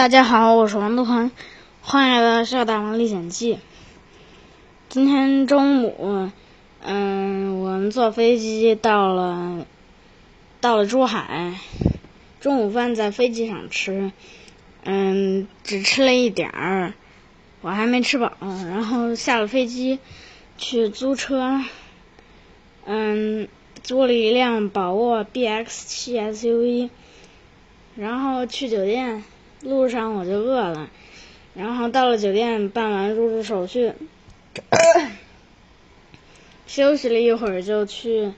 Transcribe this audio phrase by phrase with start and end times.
[0.00, 1.30] 大家好，我是王杜恒，
[1.82, 3.56] 欢迎来到《笑大王历险记》。
[4.88, 6.30] 今天中午，
[6.82, 9.66] 嗯，我们坐飞机到了，
[10.62, 11.52] 到了珠海。
[12.40, 14.10] 中午饭在飞机上吃，
[14.84, 16.94] 嗯，只吃了一点儿，
[17.60, 18.32] 我还没吃饱。
[18.40, 19.98] 然后下了飞机，
[20.56, 21.60] 去租车，
[22.86, 23.48] 嗯，
[23.82, 26.88] 租了一辆宝沃 BX 七 SUV，
[27.96, 29.24] 然后去酒店。
[29.62, 30.90] 路上我就饿了，
[31.54, 33.92] 然后到了酒店办完入住手续，
[36.66, 38.32] 休息了一会儿就去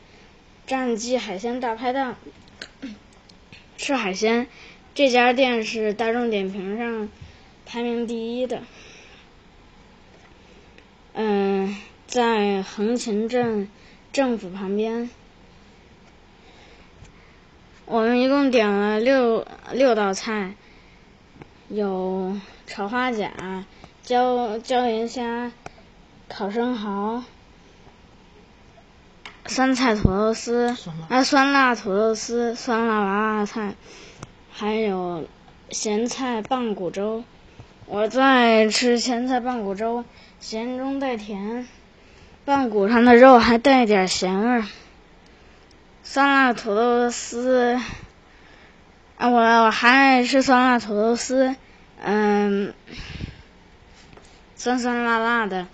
[0.66, 2.16] 战记海鲜大排档
[3.76, 4.48] 吃海鲜。
[4.94, 7.08] 这家店是大众点评上
[7.64, 8.62] 排名第一的，
[11.14, 13.68] 嗯，在横琴镇
[14.12, 15.08] 政府旁边。
[17.86, 20.54] 我们一共点了六六道菜。
[21.74, 22.36] 有
[22.66, 23.64] 炒花甲、
[24.02, 25.50] 椒椒盐虾、
[26.28, 27.24] 烤生蚝、
[29.46, 30.76] 酸菜土豆丝
[31.08, 33.74] 啊，酸辣土豆丝、酸辣娃娃菜，
[34.52, 35.26] 还有
[35.70, 37.24] 咸菜棒骨粥。
[37.86, 40.04] 我最爱吃咸菜棒骨粥，
[40.40, 41.66] 咸中带甜，
[42.44, 44.64] 棒骨上的肉还带点咸味儿。
[46.02, 47.80] 酸辣土豆丝。
[49.30, 51.54] 我我还爱吃酸辣土豆丝，
[52.02, 52.74] 嗯，
[54.56, 55.68] 酸酸辣辣的，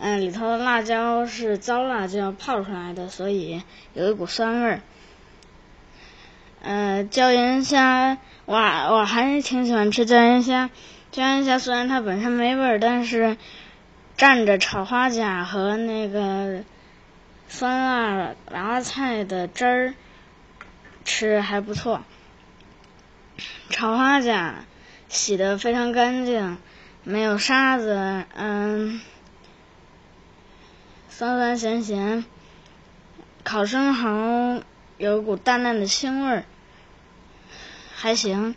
[0.00, 3.62] 嗯，里头的辣椒是糟辣椒泡出来的，所以
[3.94, 4.80] 有一股酸味儿。
[6.62, 10.70] 嗯，椒盐虾，我我还是挺喜欢吃椒盐虾。
[11.10, 13.36] 椒盐虾虽然它本身没味儿，但是
[14.16, 16.62] 蘸着炒花甲和那个
[17.48, 19.94] 酸辣娃娃菜的汁儿
[21.04, 22.02] 吃还不错。
[23.70, 24.64] 炒花甲
[25.08, 26.58] 洗的非常干净，
[27.04, 29.00] 没有沙子，嗯，
[31.08, 32.24] 酸酸咸咸。
[33.44, 34.62] 烤生蚝
[34.98, 36.44] 有股淡淡的腥味儿，
[37.94, 38.54] 还行。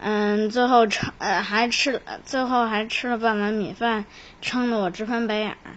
[0.00, 4.04] 嗯，最后吃，还吃，最后还吃了半碗米饭，
[4.40, 5.76] 撑得我直翻白眼儿。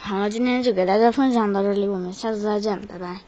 [0.00, 3.20] 好了，今天就给大家分享到这里，我们下次再见，拜拜。